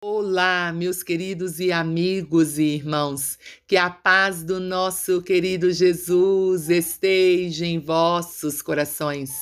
Olá, 0.00 0.72
meus 0.72 1.02
queridos 1.02 1.58
e 1.58 1.72
amigos 1.72 2.56
e 2.56 2.62
irmãos, 2.62 3.36
que 3.66 3.76
a 3.76 3.90
paz 3.90 4.44
do 4.44 4.60
nosso 4.60 5.20
querido 5.20 5.72
Jesus 5.72 6.70
esteja 6.70 7.66
em 7.66 7.80
vossos 7.80 8.62
corações. 8.62 9.32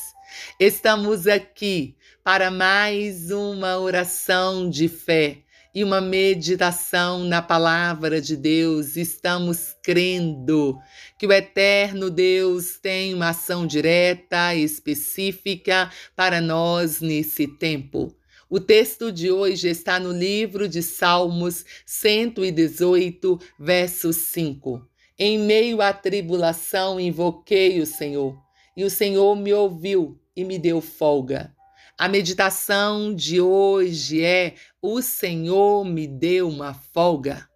Estamos 0.59 1.27
aqui 1.27 1.95
para 2.25 2.51
mais 2.51 3.31
uma 3.31 3.77
oração 3.77 4.71
de 4.71 4.89
fé 4.89 5.43
e 5.75 5.85
uma 5.85 6.01
meditação 6.01 7.23
na 7.25 7.43
palavra 7.43 8.19
de 8.19 8.35
Deus. 8.35 8.97
Estamos 8.97 9.77
crendo 9.83 10.79
que 11.19 11.27
o 11.27 11.33
eterno 11.35 12.09
Deus 12.09 12.79
tem 12.79 13.13
uma 13.13 13.29
ação 13.29 13.67
direta, 13.67 14.55
específica 14.55 15.91
para 16.17 16.41
nós 16.41 17.03
nesse 17.03 17.47
tempo. 17.47 18.17
O 18.49 18.61
texto 18.61 19.11
de 19.11 19.29
hoje 19.29 19.69
está 19.69 19.99
no 19.99 20.13
livro 20.13 20.69
de 20.69 20.81
Salmos 20.81 21.65
118, 21.85 23.41
verso 23.59 24.13
5. 24.13 24.87
Em 25.19 25.37
meio 25.37 25.83
à 25.83 25.93
tribulação 25.93 27.01
invoquei 27.01 27.81
o 27.81 27.87
Senhor, 27.87 28.41
e 28.77 28.85
o 28.85 28.91
Senhor 28.91 29.35
me 29.35 29.53
ouviu 29.53 30.17
e 30.37 30.45
me 30.45 30.61
deu 30.61 30.81
folga. 30.81 31.53
A 31.99 32.07
meditação 32.07 33.13
de 33.13 33.41
hoje 33.41 34.23
é: 34.23 34.55
O 34.81 35.03
Senhor 35.03 35.85
me 35.85 36.07
deu 36.07 36.49
uma 36.49 36.73
folga. 36.73 37.49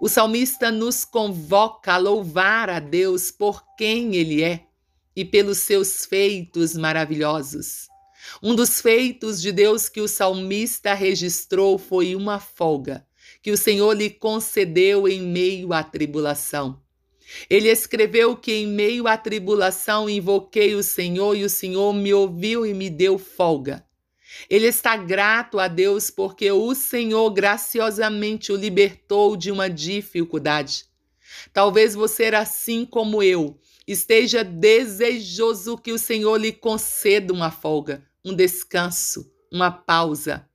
O 0.00 0.08
salmista 0.08 0.68
nos 0.72 1.04
convoca 1.04 1.92
a 1.92 1.96
louvar 1.96 2.68
a 2.68 2.80
Deus 2.80 3.30
por 3.30 3.62
quem 3.76 4.16
Ele 4.16 4.42
é 4.42 4.64
e 5.14 5.24
pelos 5.24 5.58
seus 5.58 6.04
feitos 6.04 6.74
maravilhosos. 6.74 7.93
Um 8.42 8.54
dos 8.54 8.80
feitos 8.80 9.40
de 9.40 9.52
Deus 9.52 9.88
que 9.88 10.00
o 10.00 10.08
salmista 10.08 10.94
registrou 10.94 11.78
foi 11.78 12.14
uma 12.14 12.40
folga 12.40 13.06
que 13.44 13.50
o 13.50 13.58
Senhor 13.58 13.92
lhe 13.92 14.08
concedeu 14.08 15.06
em 15.06 15.20
meio 15.20 15.74
à 15.74 15.82
tribulação. 15.82 16.80
Ele 17.48 17.68
escreveu 17.68 18.34
que 18.34 18.52
em 18.52 18.66
meio 18.66 19.06
à 19.06 19.18
tribulação 19.18 20.08
invoquei 20.08 20.74
o 20.74 20.82
Senhor 20.82 21.36
e 21.36 21.44
o 21.44 21.50
Senhor 21.50 21.92
me 21.92 22.14
ouviu 22.14 22.64
e 22.64 22.72
me 22.72 22.88
deu 22.88 23.18
folga. 23.18 23.84
Ele 24.48 24.66
está 24.66 24.96
grato 24.96 25.58
a 25.58 25.68
Deus 25.68 26.10
porque 26.10 26.50
o 26.50 26.74
Senhor 26.74 27.30
graciosamente 27.30 28.50
o 28.50 28.56
libertou 28.56 29.36
de 29.36 29.50
uma 29.50 29.68
dificuldade. 29.68 30.86
Talvez 31.52 31.94
você, 31.94 32.26
assim 32.28 32.86
como 32.86 33.22
eu, 33.22 33.58
esteja 33.86 34.42
desejoso 34.42 35.76
que 35.76 35.92
o 35.92 35.98
Senhor 35.98 36.36
lhe 36.36 36.52
conceda 36.52 37.32
uma 37.32 37.50
folga, 37.50 38.02
um 38.24 38.34
descanso, 38.34 39.30
uma 39.52 39.70
pausa. 39.70 40.48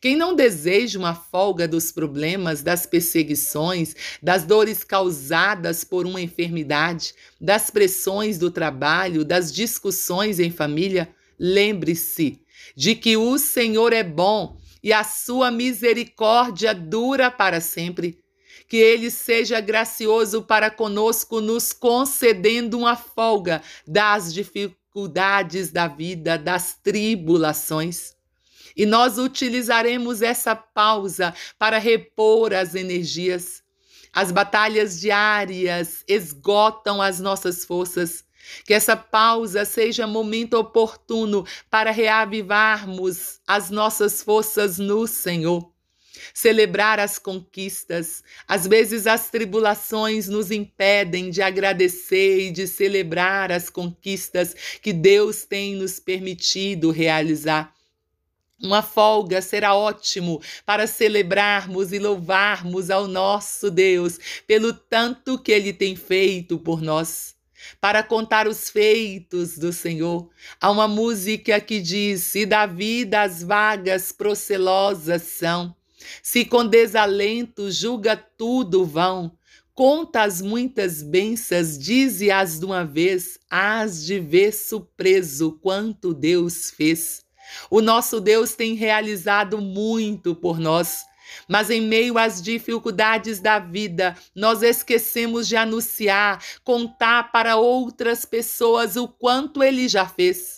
Quem 0.00 0.16
não 0.16 0.36
deseja 0.36 0.98
uma 0.98 1.14
folga 1.14 1.66
dos 1.66 1.90
problemas, 1.90 2.62
das 2.62 2.86
perseguições, 2.86 3.96
das 4.22 4.44
dores 4.44 4.84
causadas 4.84 5.82
por 5.82 6.06
uma 6.06 6.20
enfermidade, 6.20 7.14
das 7.40 7.70
pressões 7.70 8.38
do 8.38 8.50
trabalho, 8.50 9.24
das 9.24 9.52
discussões 9.52 10.38
em 10.38 10.50
família, 10.50 11.08
lembre-se 11.38 12.40
de 12.76 12.94
que 12.94 13.16
o 13.16 13.38
Senhor 13.38 13.92
é 13.92 14.04
bom 14.04 14.58
e 14.82 14.92
a 14.92 15.02
sua 15.02 15.50
misericórdia 15.50 16.74
dura 16.74 17.30
para 17.30 17.60
sempre. 17.60 18.18
Que 18.68 18.76
ele 18.76 19.10
seja 19.10 19.60
gracioso 19.60 20.42
para 20.42 20.70
conosco, 20.70 21.40
nos 21.40 21.72
concedendo 21.72 22.78
uma 22.78 22.96
folga 22.96 23.62
das 23.86 24.32
dificuldades 24.32 24.78
dificuldades 24.98 25.70
da 25.70 25.86
vida, 25.86 26.36
das 26.36 26.74
tribulações. 26.82 28.16
E 28.76 28.84
nós 28.84 29.18
utilizaremos 29.18 30.22
essa 30.22 30.56
pausa 30.56 31.34
para 31.58 31.78
repor 31.78 32.52
as 32.52 32.74
energias. 32.74 33.62
As 34.12 34.32
batalhas 34.32 35.00
diárias 35.00 36.04
esgotam 36.08 37.00
as 37.00 37.20
nossas 37.20 37.64
forças. 37.64 38.24
Que 38.64 38.72
essa 38.72 38.96
pausa 38.96 39.64
seja 39.64 40.06
momento 40.06 40.54
oportuno 40.54 41.44
para 41.68 41.90
reavivarmos 41.90 43.40
as 43.46 43.68
nossas 43.68 44.22
forças 44.22 44.78
no 44.78 45.06
Senhor 45.06 45.77
celebrar 46.32 47.00
as 47.00 47.18
conquistas. 47.18 48.22
Às 48.46 48.66
vezes 48.66 49.06
as 49.06 49.30
tribulações 49.30 50.28
nos 50.28 50.50
impedem 50.50 51.30
de 51.30 51.42
agradecer 51.42 52.48
e 52.48 52.50
de 52.50 52.66
celebrar 52.66 53.50
as 53.52 53.70
conquistas 53.70 54.54
que 54.82 54.92
Deus 54.92 55.44
tem 55.44 55.74
nos 55.74 55.98
permitido 56.00 56.90
realizar. 56.90 57.74
Uma 58.60 58.82
folga 58.82 59.40
será 59.40 59.72
ótimo 59.72 60.42
para 60.66 60.88
celebrarmos 60.88 61.92
e 61.92 61.98
louvarmos 62.00 62.90
ao 62.90 63.06
nosso 63.06 63.70
Deus 63.70 64.18
pelo 64.48 64.72
tanto 64.72 65.38
que 65.38 65.52
ele 65.52 65.72
tem 65.72 65.94
feito 65.94 66.58
por 66.58 66.82
nós. 66.82 67.36
Para 67.80 68.02
contar 68.02 68.48
os 68.48 68.68
feitos 68.68 69.56
do 69.56 69.72
Senhor. 69.72 70.28
Há 70.60 70.70
uma 70.70 70.88
música 70.88 71.60
que 71.60 71.80
diz: 71.80 72.34
E 72.34 72.44
da 72.44 72.66
vida 72.66 73.22
as 73.22 73.42
vagas 73.42 74.10
procelosas 74.10 75.22
são, 75.22 75.74
se 76.22 76.44
com 76.44 76.66
desalento 76.66 77.70
julga 77.70 78.16
tudo 78.16 78.84
vão, 78.84 79.32
conta 79.74 80.22
as 80.22 80.42
muitas 80.42 81.02
bênçãos, 81.02 81.78
dize-as 81.78 82.58
de 82.58 82.64
uma 82.64 82.84
vez, 82.84 83.38
hás 83.48 84.04
de 84.04 84.18
ver 84.18 84.52
surpreso 84.52 85.52
quanto 85.62 86.12
Deus 86.12 86.70
fez. 86.70 87.24
O 87.70 87.80
nosso 87.80 88.20
Deus 88.20 88.54
tem 88.54 88.74
realizado 88.74 89.58
muito 89.60 90.34
por 90.34 90.58
nós. 90.58 91.06
Mas 91.46 91.70
em 91.70 91.80
meio 91.80 92.18
às 92.18 92.40
dificuldades 92.42 93.38
da 93.38 93.58
vida, 93.58 94.16
nós 94.34 94.62
esquecemos 94.62 95.46
de 95.46 95.56
anunciar, 95.56 96.42
contar 96.64 97.30
para 97.30 97.56
outras 97.56 98.24
pessoas 98.24 98.96
o 98.96 99.06
quanto 99.06 99.62
ele 99.62 99.88
já 99.88 100.06
fez. 100.06 100.57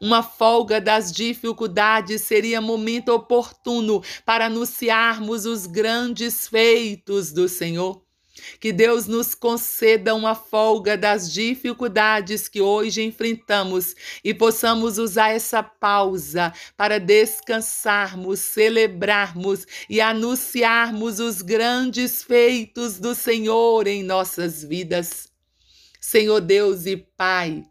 Uma 0.00 0.22
folga 0.22 0.80
das 0.80 1.12
dificuldades 1.12 2.22
seria 2.22 2.60
momento 2.60 3.10
oportuno 3.10 4.02
para 4.24 4.46
anunciarmos 4.46 5.46
os 5.46 5.66
grandes 5.66 6.48
feitos 6.48 7.32
do 7.32 7.48
Senhor. 7.48 8.02
Que 8.58 8.72
Deus 8.72 9.06
nos 9.06 9.34
conceda 9.34 10.14
uma 10.14 10.34
folga 10.34 10.96
das 10.96 11.32
dificuldades 11.32 12.48
que 12.48 12.60
hoje 12.60 13.02
enfrentamos 13.02 13.94
e 14.24 14.32
possamos 14.32 14.98
usar 14.98 15.30
essa 15.30 15.62
pausa 15.62 16.52
para 16.76 16.98
descansarmos, 16.98 18.40
celebrarmos 18.40 19.66
e 19.88 20.00
anunciarmos 20.00 21.20
os 21.20 21.42
grandes 21.42 22.22
feitos 22.22 22.98
do 22.98 23.14
Senhor 23.14 23.86
em 23.86 24.02
nossas 24.02 24.62
vidas. 24.62 25.28
Senhor 26.00 26.40
Deus 26.40 26.86
e 26.86 26.96
Pai, 26.96 27.64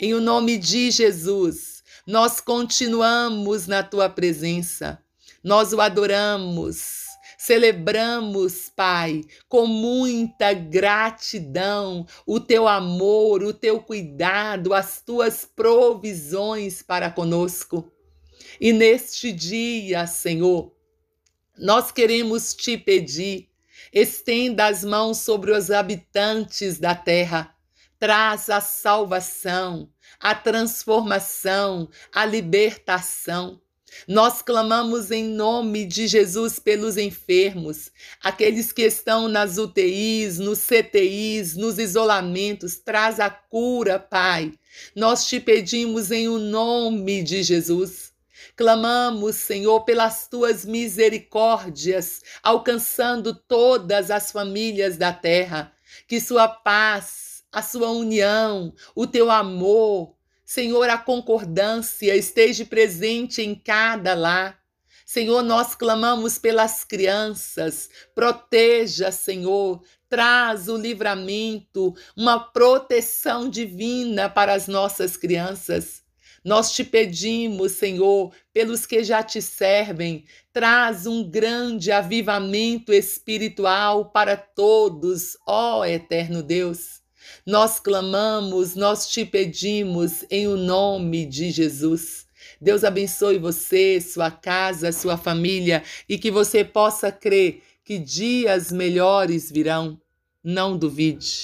em 0.00 0.14
o 0.14 0.20
nome 0.20 0.56
de 0.58 0.90
Jesus, 0.90 1.82
nós 2.06 2.40
continuamos 2.40 3.66
na 3.66 3.82
tua 3.82 4.08
presença. 4.08 4.98
Nós 5.42 5.72
o 5.72 5.80
adoramos. 5.80 7.04
Celebramos, 7.38 8.70
Pai, 8.74 9.22
com 9.48 9.66
muita 9.66 10.54
gratidão 10.54 12.06
o 12.26 12.40
teu 12.40 12.66
amor, 12.66 13.42
o 13.42 13.52
teu 13.52 13.80
cuidado, 13.80 14.72
as 14.72 15.00
tuas 15.02 15.44
provisões 15.44 16.82
para 16.82 17.10
conosco. 17.10 17.92
E 18.60 18.72
neste 18.72 19.32
dia, 19.32 20.06
Senhor, 20.06 20.72
nós 21.58 21.92
queremos 21.92 22.54
te 22.54 22.78
pedir, 22.78 23.48
estenda 23.92 24.66
as 24.66 24.82
mãos 24.84 25.18
sobre 25.18 25.52
os 25.52 25.70
habitantes 25.70 26.78
da 26.78 26.94
terra 26.94 27.53
traz 28.04 28.50
a 28.50 28.60
salvação, 28.60 29.88
a 30.20 30.34
transformação, 30.34 31.88
a 32.12 32.26
libertação. 32.26 33.62
Nós 34.06 34.42
clamamos 34.42 35.10
em 35.10 35.24
nome 35.24 35.86
de 35.86 36.06
Jesus 36.06 36.58
pelos 36.58 36.98
enfermos, 36.98 37.90
aqueles 38.22 38.72
que 38.72 38.82
estão 38.82 39.26
nas 39.26 39.56
UTIs, 39.56 40.38
nos 40.38 40.58
CTIs, 40.58 41.56
nos 41.56 41.78
isolamentos, 41.78 42.76
traz 42.76 43.18
a 43.18 43.30
cura, 43.30 43.98
Pai. 43.98 44.52
Nós 44.94 45.26
te 45.26 45.40
pedimos 45.40 46.10
em 46.10 46.28
o 46.28 46.38
nome 46.38 47.22
de 47.22 47.42
Jesus. 47.42 48.12
Clamamos, 48.54 49.36
Senhor, 49.36 49.80
pelas 49.86 50.28
tuas 50.28 50.66
misericórdias, 50.66 52.20
alcançando 52.42 53.34
todas 53.34 54.10
as 54.10 54.30
famílias 54.30 54.98
da 54.98 55.10
terra. 55.10 55.72
Que 56.06 56.20
sua 56.20 56.46
paz, 56.48 57.33
a 57.54 57.62
sua 57.62 57.88
união, 57.90 58.74
o 58.96 59.06
teu 59.06 59.30
amor. 59.30 60.16
Senhor, 60.44 60.90
a 60.90 60.98
concordância 60.98 62.14
esteja 62.16 62.66
presente 62.66 63.40
em 63.40 63.54
cada 63.54 64.12
lar. 64.14 64.58
Senhor, 65.06 65.42
nós 65.42 65.74
clamamos 65.74 66.36
pelas 66.36 66.82
crianças. 66.82 67.88
Proteja, 68.12 69.12
Senhor, 69.12 69.80
traz 70.08 70.68
o 70.68 70.76
livramento, 70.76 71.94
uma 72.16 72.40
proteção 72.40 73.48
divina 73.48 74.28
para 74.28 74.52
as 74.52 74.66
nossas 74.66 75.16
crianças. 75.16 76.02
Nós 76.44 76.72
te 76.72 76.82
pedimos, 76.82 77.72
Senhor, 77.72 78.34
pelos 78.52 78.84
que 78.84 79.04
já 79.04 79.22
te 79.22 79.40
servem, 79.40 80.24
traz 80.52 81.06
um 81.06 81.22
grande 81.22 81.92
avivamento 81.92 82.92
espiritual 82.92 84.10
para 84.10 84.36
todos, 84.36 85.38
ó 85.46 85.84
eterno 85.84 86.42
Deus. 86.42 87.03
Nós 87.46 87.78
clamamos, 87.80 88.74
nós 88.74 89.08
te 89.08 89.24
pedimos 89.24 90.24
em 90.30 90.46
o 90.46 90.56
nome 90.56 91.26
de 91.26 91.50
Jesus. 91.50 92.26
Deus 92.60 92.84
abençoe 92.84 93.38
você, 93.38 94.00
sua 94.00 94.30
casa, 94.30 94.92
sua 94.92 95.16
família 95.16 95.82
e 96.08 96.18
que 96.18 96.30
você 96.30 96.64
possa 96.64 97.12
crer 97.12 97.62
que 97.84 97.98
dias 97.98 98.72
melhores 98.72 99.50
virão. 99.50 100.00
Não 100.42 100.76
duvide. 100.76 101.34